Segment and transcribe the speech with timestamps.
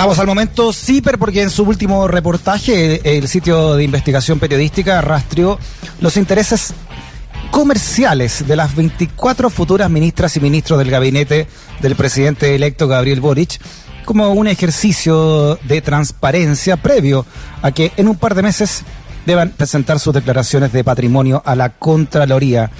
[0.00, 5.58] Vamos al momento CIPER porque en su último reportaje el sitio de investigación periodística rastreó
[6.00, 6.72] los intereses
[7.50, 11.48] comerciales de las 24 futuras ministras y ministros del gabinete
[11.82, 13.60] del presidente electo Gabriel Boric
[14.06, 17.26] como un ejercicio de transparencia previo
[17.60, 18.84] a que en un par de meses
[19.26, 22.70] deban presentar sus declaraciones de patrimonio a la Contraloría.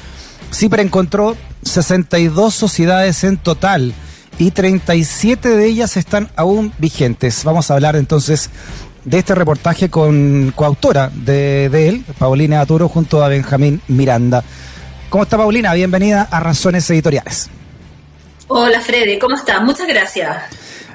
[0.55, 3.93] CIPER encontró 62 sociedades en total
[4.41, 7.45] y 37 de ellas están aún vigentes.
[7.45, 8.49] Vamos a hablar entonces
[9.05, 14.43] de este reportaje con coautora de, de él, Paulina Aturo, junto a Benjamín Miranda.
[15.11, 15.75] ¿Cómo está Paulina?
[15.75, 17.51] Bienvenida a Razones Editoriales.
[18.49, 19.63] Hola Freddy, ¿cómo estás?
[19.63, 20.35] Muchas gracias.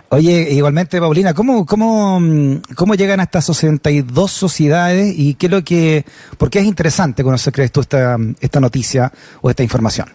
[0.09, 2.19] Oye, igualmente Paulina, ¿cómo, cómo,
[2.75, 6.03] cómo llegan a estas 62 sociedades y qué es lo que,
[6.39, 10.07] por qué es interesante conocer, crees tú, esta, esta noticia o esta información?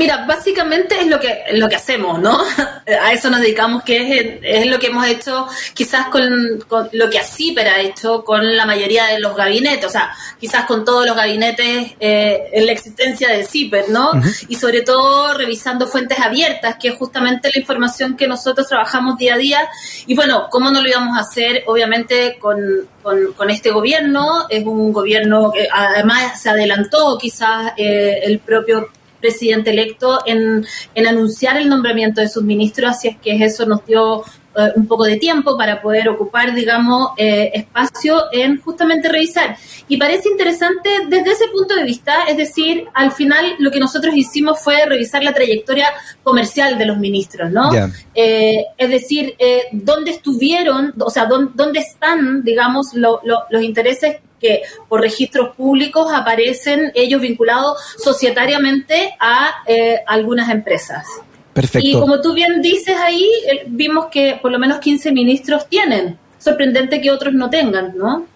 [0.00, 2.38] Mira, básicamente es lo que lo que hacemos, ¿no?
[3.02, 6.58] A eso nos dedicamos, que es, es lo que hemos hecho quizás con,
[6.92, 10.86] lo que ACIPER ha hecho con la mayoría de los gabinetes, o sea, quizás con
[10.86, 14.12] todos los gabinetes eh, en la existencia de CIPER, ¿no?
[14.48, 19.34] Y sobre todo revisando fuentes abiertas, que es justamente la información que nosotros trabajamos día
[19.34, 19.68] a día.
[20.06, 21.62] Y bueno, ¿cómo no lo íbamos a hacer?
[21.66, 22.58] Obviamente con,
[23.02, 28.88] con, con este gobierno, es un gobierno que además se adelantó quizás eh, el propio
[29.20, 33.84] presidente electo en, en anunciar el nombramiento de sus ministros, así es que eso nos
[33.84, 34.24] dio
[34.56, 39.56] eh, un poco de tiempo para poder ocupar, digamos, eh, espacio en justamente revisar.
[39.86, 44.12] Y parece interesante desde ese punto de vista, es decir, al final lo que nosotros
[44.16, 45.86] hicimos fue revisar la trayectoria
[46.24, 47.70] comercial de los ministros, ¿no?
[48.12, 49.36] Eh, es decir,
[49.70, 56.90] dónde estuvieron, o sea, dónde, dónde están, digamos, los intereses que por registros públicos aparecen
[56.94, 61.06] ellos vinculados societariamente a eh, algunas empresas.
[61.52, 61.86] Perfecto.
[61.86, 63.28] Y como tú bien dices ahí,
[63.66, 66.18] vimos que por lo menos 15 ministros tienen.
[66.38, 68.26] Sorprendente que otros no tengan, ¿no?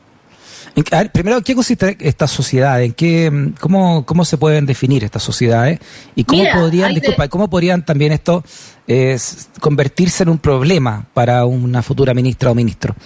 [0.90, 2.82] A ver, primero, ¿qué consiste esta sociedad?
[2.82, 5.78] ¿En qué, cómo, cómo se pueden definir estas sociedades?
[6.16, 8.42] ¿Y cómo podrían, disculpa, cómo podrían también esto
[8.88, 9.16] eh,
[9.60, 12.96] convertirse en un problema para una futura ministra o ministro?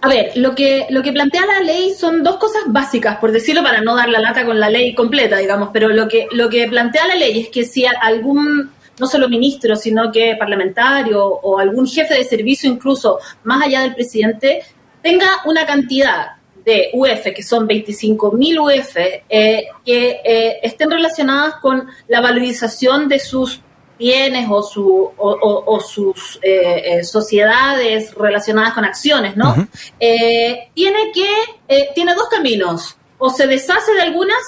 [0.00, 3.64] A ver, lo que, lo que plantea la ley son dos cosas básicas, por decirlo
[3.64, 6.68] para no dar la lata con la ley completa, digamos, pero lo que, lo que
[6.68, 11.88] plantea la ley es que si algún, no solo ministro, sino que parlamentario o algún
[11.88, 14.62] jefe de servicio incluso más allá del presidente,
[15.02, 18.96] tenga una cantidad de UF, que son 25.000 UF,
[19.28, 23.60] eh, que eh, estén relacionadas con la valorización de sus
[23.98, 29.68] bienes o, su, o, sus eh, eh, sociedades relacionadas con acciones, ¿no?
[29.98, 34.38] Eh, tiene que, tiene dos caminos, o se deshace de algunas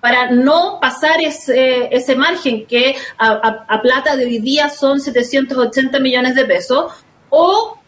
[0.00, 6.34] para no pasar ese, ese margen que a, plata de hoy día son 780 millones
[6.34, 6.92] de pesos,
[7.30, 7.78] o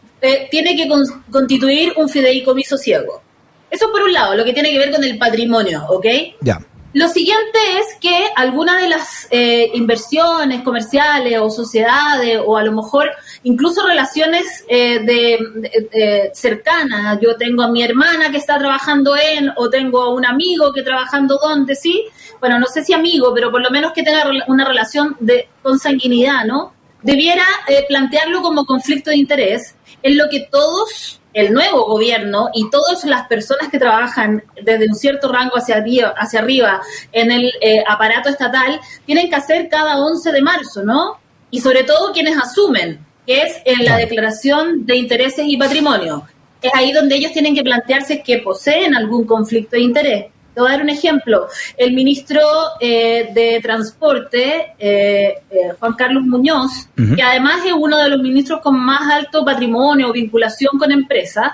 [0.50, 0.88] tiene que
[1.30, 3.22] constituir un fideicomiso ciego.
[3.70, 6.06] Eso por un lado, lo que tiene que ver con el patrimonio, ¿ok?
[6.40, 6.60] Ya.
[6.94, 12.70] Lo siguiente es que algunas de las eh, inversiones comerciales o sociedades o a lo
[12.70, 13.10] mejor
[13.42, 19.68] incluso relaciones eh, de, cercanas, yo tengo a mi hermana que está trabajando en o
[19.68, 22.04] tengo a un amigo que trabajando donde, sí,
[22.38, 26.44] bueno, no sé si amigo, pero por lo menos que tenga una relación de consanguinidad,
[26.44, 26.74] ¿no?
[27.02, 32.70] Debiera eh, plantearlo como conflicto de interés en lo que todos el nuevo gobierno y
[32.70, 36.80] todas las personas que trabajan desde un cierto rango hacia arriba, hacia arriba
[37.12, 41.18] en el eh, aparato estatal tienen que hacer cada 11 de marzo, ¿no?
[41.50, 46.26] Y sobre todo quienes asumen, que es en la declaración de intereses y patrimonio.
[46.62, 50.26] Es ahí donde ellos tienen que plantearse que poseen algún conflicto de interés.
[50.54, 51.48] Te voy a dar un ejemplo.
[51.76, 52.40] El ministro
[52.80, 58.60] eh, de Transporte, eh, eh, Juan Carlos Muñoz, que además es uno de los ministros
[58.60, 61.52] con más alto patrimonio o vinculación con empresas,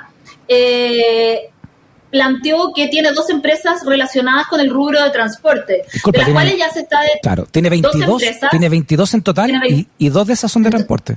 [2.10, 6.68] planteó que tiene dos empresas relacionadas con el rubro de transporte, de las cuales ya
[6.70, 6.98] se está...
[7.22, 11.16] claro, tiene 22, tiene 22 en total y, y dos de esas son de transporte.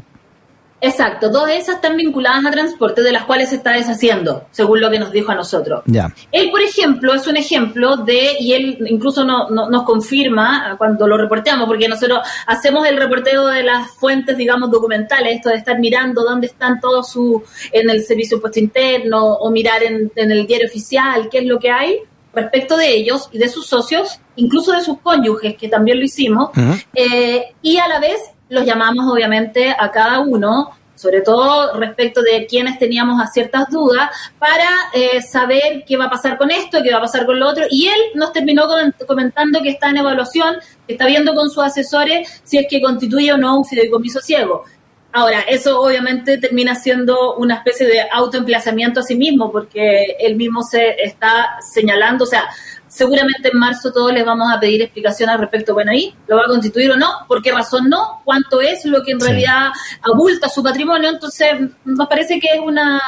[0.86, 4.82] Exacto, dos de esas están vinculadas a transporte, de las cuales se está deshaciendo, según
[4.82, 5.82] lo que nos dijo a nosotros.
[5.86, 6.14] Ya.
[6.30, 11.18] Él, por ejemplo, es un ejemplo de, y él incluso no, nos confirma cuando lo
[11.18, 16.22] reporteamos, porque nosotros hacemos el reporteo de las fuentes, digamos, documentales, esto de estar mirando
[16.22, 17.42] dónde están todos su,
[17.72, 21.72] en el servicio puesto interno, o mirar en, el diario oficial, qué es lo que
[21.72, 22.00] hay
[22.34, 26.50] respecto de ellos y de sus socios, incluso de sus cónyuges, que también lo hicimos,
[26.94, 28.20] eh, y a la vez
[28.54, 34.12] los llamamos obviamente a cada uno, sobre todo respecto de quienes teníamos a ciertas dudas,
[34.38, 37.50] para eh, saber qué va a pasar con esto, qué va a pasar con lo
[37.50, 37.66] otro.
[37.70, 38.68] Y él nos terminó
[39.08, 43.34] comentando que está en evaluación, que está viendo con sus asesores si es que constituye
[43.34, 44.66] o no un fideicomiso ciego.
[45.12, 50.62] Ahora, eso obviamente termina siendo una especie de autoemplazamiento a sí mismo, porque él mismo
[50.64, 52.50] se está señalando, o sea,
[52.94, 55.74] seguramente en marzo todos les vamos a pedir explicación al respecto.
[55.74, 59.04] Bueno, ahí lo va a constituir o no, por qué razón no, cuánto es lo
[59.04, 61.10] que en realidad abulta su patrimonio.
[61.10, 61.48] Entonces,
[61.86, 63.02] nos parece que es una,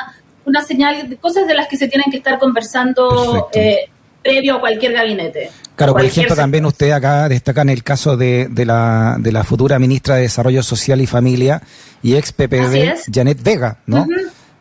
[0.46, 3.90] una señal de cosas de las que se tienen que estar conversando eh,
[4.24, 5.52] previo a cualquier gabinete.
[5.76, 9.44] Claro, por ejemplo, también usted acá destaca en el caso de, de, la, de la
[9.44, 11.62] futura ministra de Desarrollo Social y Familia
[12.02, 14.08] y ex PPD, Janet Vega, ¿no?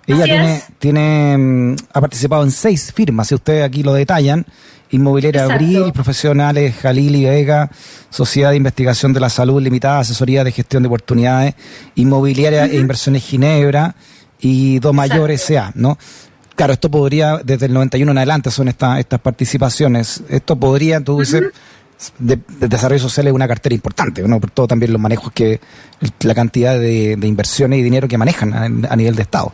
[0.07, 4.45] Ella tiene, tiene, mm, ha participado en seis firmas, si ustedes aquí lo detallan,
[4.91, 7.71] Inmobiliaria Abril, Profesionales Jalil y Vega,
[8.11, 11.55] Sociedad de Investigación de la Salud Limitada, Asesoría de Gestión de Oportunidades,
[11.97, 13.97] Inmobiliaria e Inversiones Ginebra
[14.41, 15.99] y Do Mayor S.A., ¿no?
[16.55, 20.23] Claro, esto podría, desde el 91 en adelante son estas estas participaciones.
[20.29, 21.43] Esto podría, tú dices,
[22.19, 24.41] de, desarrollo social es una cartera importante, ¿no?
[24.41, 25.61] Por todo también los manejos que,
[26.21, 29.53] la cantidad de, inversiones y dinero que manejan a, nivel de Estado.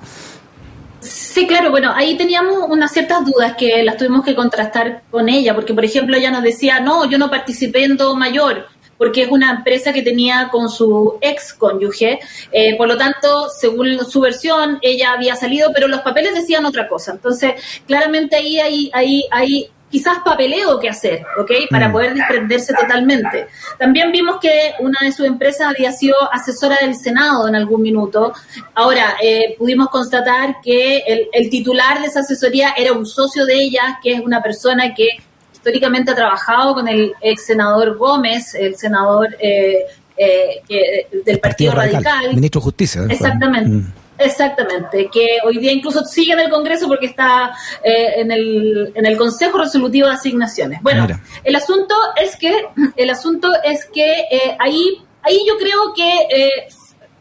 [1.01, 5.55] Sí, claro, bueno, ahí teníamos unas ciertas dudas que las tuvimos que contrastar con ella,
[5.55, 8.67] porque por ejemplo ella nos decía, no, yo no participé en Do Mayor,
[8.99, 12.21] porque es una empresa que tenía con su ex cónyuge.
[12.53, 16.87] Eh, por lo tanto, según su versión, ella había salido, pero los papeles decían otra
[16.87, 17.13] cosa.
[17.13, 17.55] Entonces,
[17.87, 21.51] claramente ahí hay, hay, hay quizás papeleo que hacer, ¿ok?
[21.69, 21.93] Para mm.
[21.93, 23.49] poder desprenderse totalmente.
[23.79, 28.33] También vimos que una de sus empresas había sido asesora del Senado en algún minuto.
[28.75, 33.55] Ahora, eh, pudimos constatar que el, el, titular de esa asesoría era un socio de
[33.55, 35.09] ella, que es una persona que
[35.53, 39.85] históricamente ha trabajado con el ex senador Gómez, el senador eh,
[40.17, 43.03] eh, del Partido, Radical, Ministro de Justicia.
[43.09, 43.71] Exactamente.
[43.71, 43.93] Mm.
[44.21, 47.53] Exactamente, que hoy día incluso sigue en el Congreso porque está
[47.83, 50.81] eh, en, el, en el Consejo Resolutivo de Asignaciones.
[50.83, 51.07] Bueno,
[51.43, 54.27] el asunto es que el asunto es que
[54.59, 56.69] ahí ahí yo creo que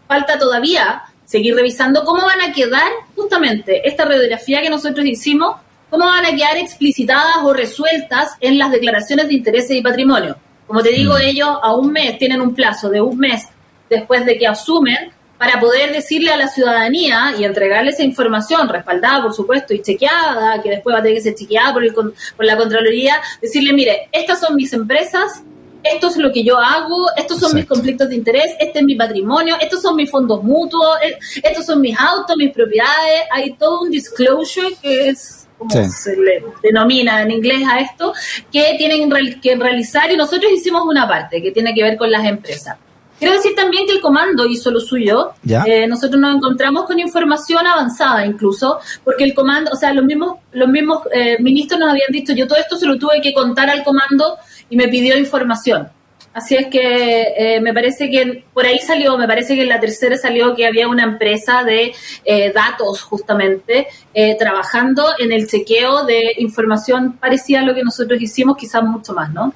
[0.07, 5.55] falta todavía seguir revisando cómo van a quedar justamente esta radiografía que nosotros hicimos
[5.89, 10.37] ¿cómo van a quedar explicitadas o resueltas en las declaraciones de intereses y patrimonio?
[10.67, 13.47] Como te digo, ellos a un mes tienen un plazo de un mes
[13.89, 19.23] después de que asumen para poder decirle a la ciudadanía y entregarle esa información respaldada,
[19.23, 22.45] por supuesto, y chequeada, que después va a tener que ser chequeada por, el, por
[22.45, 25.41] la Contraloría, decirle, mire, estas son mis empresas,
[25.81, 28.95] esto es lo que yo hago, estos son mis conflictos de interés, este es mi
[28.95, 33.83] patrimonio, estos son mis fondos mutuos, eh, estos son mis autos, mis propiedades, hay todo
[33.83, 38.13] un disclosure que es como se le denomina en inglés a esto,
[38.51, 39.09] que tienen
[39.41, 42.77] que realizar y nosotros hicimos una parte que tiene que ver con las empresas.
[43.19, 45.33] Quiero decir también que el comando hizo lo suyo.
[45.45, 50.37] Eh, nosotros nos encontramos con información avanzada incluso, porque el comando, o sea, los mismos,
[50.53, 53.69] los mismos eh, ministros nos habían dicho, yo todo esto se lo tuve que contar
[53.69, 54.37] al comando
[54.69, 55.89] y me pidió información.
[56.33, 59.79] Así es que eh, me parece que por ahí salió, me parece que en la
[59.79, 61.93] tercera salió que había una empresa de
[62.23, 68.21] eh, datos justamente eh, trabajando en el chequeo de información parecida a lo que nosotros
[68.21, 69.53] hicimos, quizás mucho más, ¿no?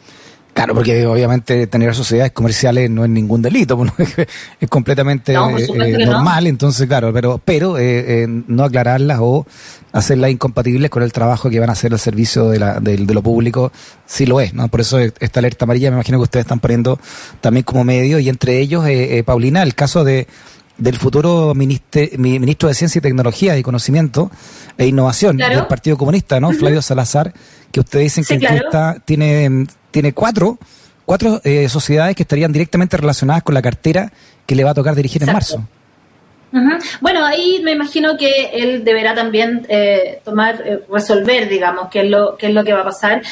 [0.53, 3.83] Claro, porque obviamente tener sociedades comerciales no es ningún delito,
[4.59, 9.47] es completamente eh, normal, entonces claro, pero pero eh, eh, no aclararlas o
[9.91, 13.23] hacerlas incompatibles con el trabajo que van a hacer al servicio de, la, de, lo
[13.23, 13.71] público,
[14.05, 14.67] sí lo es, ¿no?
[14.67, 16.99] Por eso esta alerta amarilla me imagino que ustedes están poniendo
[17.41, 18.85] también como medio y entre ellos,
[19.25, 20.27] Paulina, el caso de
[20.77, 24.31] del futuro ministro de Ciencia y Tecnología y Conocimiento
[24.77, 26.51] e Innovación del Partido Comunista, ¿no?
[26.51, 27.33] Flavio Salazar,
[27.71, 28.61] que ustedes dicen que
[29.06, 30.57] tiene tiene cuatro,
[31.06, 34.11] cuatro eh, sociedades que estarían directamente relacionadas con la cartera
[34.47, 35.63] que le va a tocar dirigir en marzo.
[37.02, 42.10] Bueno, ahí me imagino que él deberá también eh, tomar, eh, resolver, digamos, qué es
[42.10, 43.24] lo, qué es lo que va a pasar.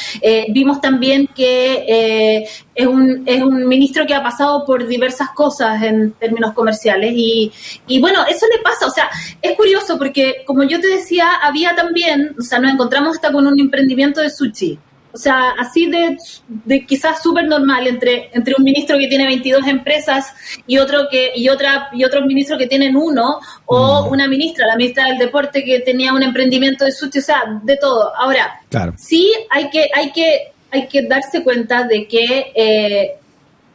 [0.49, 6.13] vimos también que es, un, es un ministro que ha pasado por diversas cosas en
[6.13, 7.51] términos comerciales y,
[7.87, 9.09] y bueno, eso le pasa, o sea,
[9.41, 13.45] es curioso porque como yo te decía, había también, o sea, nos encontramos hasta con
[13.45, 14.79] un emprendimiento de sushi.
[15.13, 19.67] O sea, así de, de quizás súper normal entre, entre un ministro que tiene 22
[19.67, 20.33] empresas
[20.67, 24.11] y otro que y otra y otros ministros que tienen uno o mm.
[24.11, 27.77] una ministra, la ministra del deporte que tenía un emprendimiento de sushi, o sea, de
[27.77, 28.11] todo.
[28.15, 28.61] Ahora,
[28.97, 33.15] sí hay que hay que hay que darse cuenta de que eh,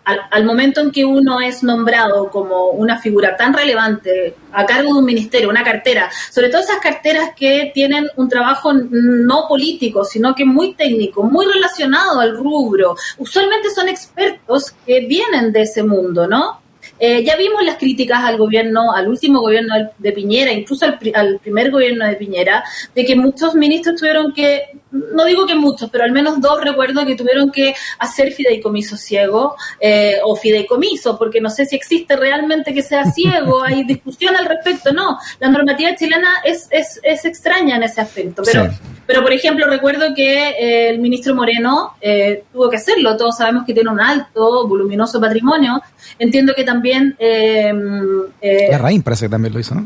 [0.07, 4.99] al, momento en que uno es nombrado como una figura tan relevante a cargo de
[5.01, 10.35] un ministerio, una cartera, sobre todo esas carteras que tienen un trabajo no político, sino
[10.35, 16.29] que muy técnico, muy relacionado al rubro, usualmente son expertos que vienen de ese mundo,
[16.29, 16.61] ¿no?
[17.01, 21.41] Eh, ya vimos las críticas al gobierno, al último gobierno de Piñera, incluso al, al
[21.41, 22.63] primer gobierno de Piñera,
[22.95, 27.05] de que muchos ministros tuvieron que no digo que muchos, pero al menos dos recuerdo
[27.05, 32.73] que tuvieron que hacer fideicomiso ciego eh, o fideicomiso, porque no sé si existe realmente
[32.73, 37.77] que sea ciego, hay discusión al respecto, no, la normativa chilena es, es, es extraña
[37.77, 38.71] en ese aspecto, pero,
[39.07, 43.65] pero por ejemplo recuerdo que eh, el ministro Moreno eh, tuvo que hacerlo, todos sabemos
[43.65, 45.83] que tiene un alto, voluminoso patrimonio,
[46.19, 47.17] entiendo que también...
[47.19, 49.85] la Raín parece que también lo hizo, ¿no?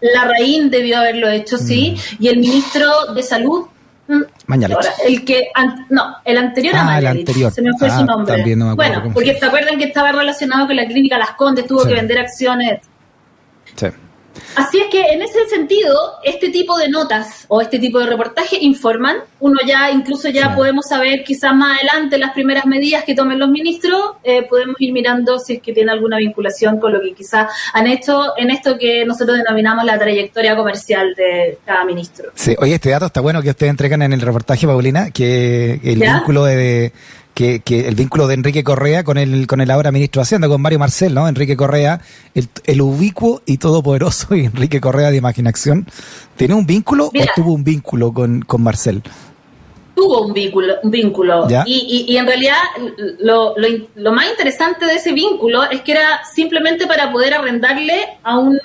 [0.00, 2.22] La Raín debió haberlo hecho, sí, mm.
[2.22, 3.66] y el ministro de Salud
[4.46, 4.78] Mañalich.
[5.06, 5.48] el que,
[5.90, 7.52] no, el anterior ah, a el anterior.
[7.52, 8.34] Se me fue su Ah, nombre.
[8.36, 11.66] también no me bueno, porque se acuerdan que estaba relacionado con la clínica Las Condes,
[11.66, 11.88] tuvo Sí.
[11.88, 12.80] que vender acciones.
[14.38, 14.52] Sí.
[14.56, 18.56] Así es que en ese sentido, este tipo de notas o este tipo de reportaje
[18.60, 19.16] informan.
[19.40, 20.56] Uno ya, incluso ya Sí.
[20.56, 24.00] podemos saber quizás más adelante las primeras medidas que tomen los ministros.
[24.24, 27.86] eh, podemos ir mirando si es que tiene alguna vinculación con lo que quizás han
[27.86, 32.30] hecho en esto que nosotros denominamos la trayectoria comercial de cada ministro.
[32.34, 35.98] Sí, oye, este dato está bueno que ustedes entregan en el reportaje, Paulina, que el
[36.00, 36.14] ¿Ya?
[36.16, 36.92] vínculo de, de-
[37.38, 40.48] que, que el vínculo de Enrique Correa con el con el ahora ministro de Hacienda,
[40.48, 41.28] con Mario Marcel, ¿no?
[41.28, 42.00] Enrique Correa,
[42.34, 45.86] el, el ubicuo y todopoderoso y Enrique Correa de Imaginación,
[46.36, 47.26] ¿tiene un vínculo Mira.
[47.30, 49.02] o tuvo un vínculo con, con Marcel?
[49.94, 51.48] tuvo un vínculo, un vínculo.
[51.48, 51.62] ¿Ya?
[51.66, 52.58] Y, y- y en realidad
[53.20, 58.00] lo, lo lo más interesante de ese vínculo es que era simplemente para poder arrendarle
[58.24, 58.58] a un,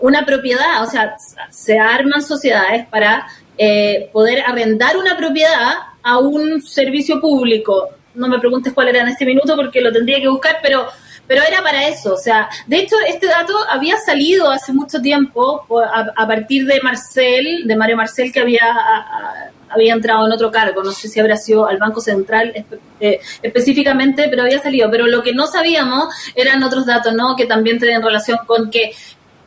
[0.00, 1.14] una propiedad, o sea,
[1.50, 3.26] se arman sociedades para
[3.58, 5.72] eh, poder arrendar una propiedad
[6.06, 7.88] a un servicio público.
[8.14, 10.86] No me preguntes cuál era en este minuto porque lo tendría que buscar, pero
[11.28, 15.66] pero era para eso, o sea, de hecho este dato había salido hace mucho tiempo
[15.82, 20.52] a, a partir de Marcel, de Mario Marcel, que había, a- había entrado en otro
[20.52, 22.52] cargo, no sé si habrá sido al Banco Central
[23.00, 24.88] eh, específicamente, pero había salido.
[24.88, 27.34] Pero lo que no sabíamos eran otros datos, ¿no?
[27.34, 28.92] Que también tenían relación con que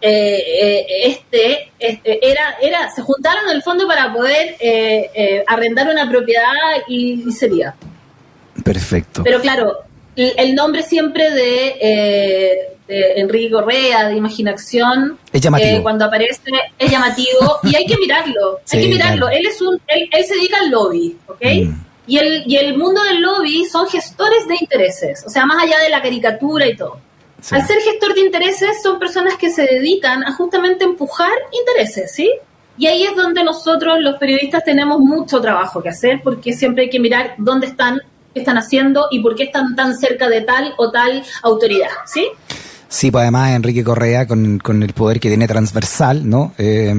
[0.01, 5.89] eh, eh, este, este era, era, se juntaron en el fondo para poder eh, arrendar
[5.89, 6.46] una propiedad
[6.88, 7.75] y, y sería.
[8.63, 9.24] Perfecto.
[9.24, 9.74] Pero claro,
[10.15, 15.84] el el nombre siempre de, de Enrique Correa, de Imaginación, Es llamativo.
[15.84, 16.41] cuando aparece
[16.77, 19.27] es llamativo y hay que mirarlo, Sí, hay que mirarlo.
[19.27, 19.38] claro.
[19.39, 21.41] Él es un, él, él se dedica al lobby, ¿ok?
[21.65, 21.86] Mm.
[22.08, 25.77] Y el, y el mundo del lobby son gestores de intereses, o sea, más allá
[25.79, 27.00] de la caricatura y todo.
[27.41, 27.55] Sí.
[27.55, 32.29] Al ser gestor de intereses son personas que se dedican a justamente empujar intereses, ¿sí?
[32.77, 36.89] Y ahí es donde nosotros los periodistas tenemos mucho trabajo que hacer porque siempre hay
[36.89, 38.00] que mirar dónde están,
[38.34, 42.27] qué están haciendo y por qué están tan cerca de tal o tal autoridad, ¿sí?
[42.91, 46.53] Sí, pues además Enrique Correa, con, con el poder que tiene transversal, ¿no?
[46.58, 46.91] Eh,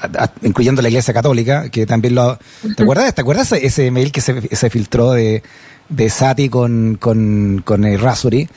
[0.00, 2.36] a- a- incluyendo la Iglesia Católica, que también lo...
[2.76, 3.14] ¿Te acuerdas?
[3.14, 5.42] ¿Te acuerdas ese, ese mail que se, se filtró de,
[5.88, 8.48] de Sati con, con, con el Rasuri?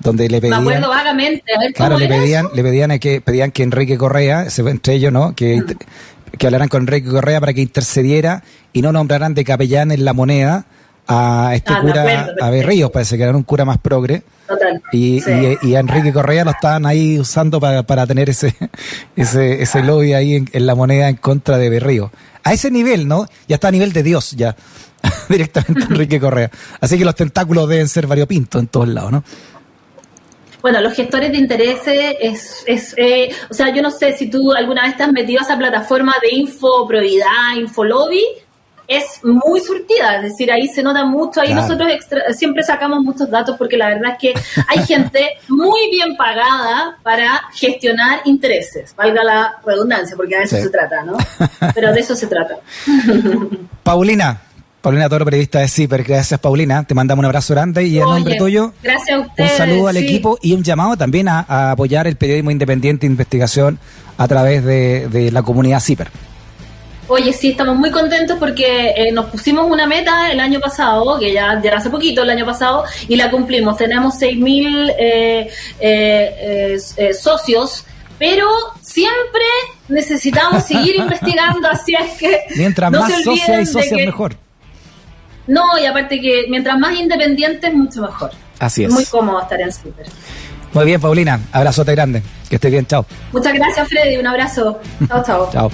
[0.00, 0.60] Donde le Me pedían...
[0.60, 1.42] acuerdo vagamente.
[1.56, 2.54] A ver, Claro, ¿cómo le era pedían, eso?
[2.54, 5.34] le pedían a que pedían que Enrique Correa, entre ellos, ¿no?
[5.34, 5.62] Que,
[6.38, 10.12] que hablaran con Enrique Correa para que intercediera y no nombraran de capellán en la
[10.12, 10.66] moneda
[11.08, 12.50] a este Ah, me cura, acuerdo, a.
[12.50, 14.22] Berríos, parece que era un cura más progre.
[14.46, 14.82] Total.
[14.92, 15.30] Y, Sí.
[15.62, 18.54] y, y a Enrique Correa lo estaban ahí usando para, para tener ese,
[19.16, 22.10] ese, ese lobby ahí en, en la moneda en contra de Berrío.
[22.44, 23.26] A ese nivel, ¿no?
[23.48, 24.54] Ya está a nivel de Dios, ya.
[25.28, 26.50] Directamente Enrique Correa.
[26.80, 29.24] Así que los tentáculos deben ser variopintos en todos lados, ¿no?
[30.66, 34.52] Bueno, los gestores de intereses es, es eh, o sea, yo no sé si tú
[34.52, 38.24] alguna vez te has metido a esa plataforma de info probidad, infolobby,
[38.88, 41.62] es muy surtida, es decir, ahí se nota mucho, ahí Claro.
[41.62, 44.34] nosotros extra- siempre sacamos muchos datos porque la verdad es que
[44.66, 50.62] hay gente muy bien pagada para gestionar intereses, valga la redundancia, porque a eso Sí.
[50.62, 51.16] se trata, ¿no?
[51.76, 52.56] Pero de eso se trata.
[53.84, 54.40] Paulina,
[54.86, 58.36] Paulina Toro, periodista de CIPER, gracias Paulina, te mandamos un abrazo grande y en nombre
[58.36, 59.56] tuyo Gracias a un ustedes.
[59.56, 60.04] saludo al sí.
[60.04, 63.80] equipo y un llamado también a, a apoyar el periodismo independiente de investigación
[64.16, 66.06] a través de, de la comunidad CIPER.
[67.08, 71.32] Oye, sí, estamos muy contentos porque eh, nos pusimos una meta el año pasado, que
[71.32, 73.76] ya, ya hace poquito, el año pasado, y la cumplimos.
[73.76, 75.50] Tenemos 6.000 eh,
[75.80, 77.84] eh, eh, socios,
[78.20, 78.46] pero
[78.80, 79.42] siempre
[79.88, 82.42] necesitamos seguir investigando, así es que...
[82.54, 84.45] Mientras no más se olviden y socias, mejor.
[85.46, 88.30] No, y aparte que mientras más independientes, mucho mejor.
[88.58, 88.92] Así es.
[88.92, 90.06] Muy cómodo estar en Super.
[90.72, 93.06] Muy bien, Paulina, abrazote grande, que estés bien, chao.
[93.32, 94.18] Muchas gracias, Freddy.
[94.18, 94.78] Un abrazo.
[95.08, 95.50] Chao, chao.
[95.52, 95.70] Chao.